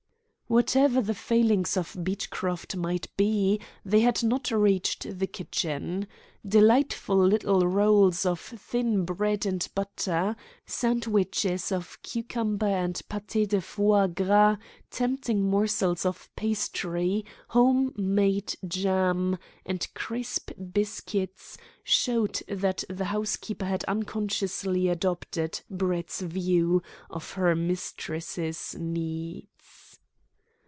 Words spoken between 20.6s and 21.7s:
biscuits